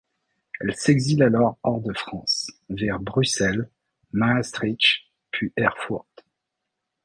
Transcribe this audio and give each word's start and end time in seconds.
Elle 0.59 0.73
s'exile 0.75 1.21
alors 1.21 1.59
hors 1.61 1.79
de 1.79 1.93
France, 1.93 2.49
vers 2.69 2.99
Bruxelles, 2.99 3.69
Maastricht 4.13 5.03
puis 5.29 5.53
Erfurt. 5.57 6.07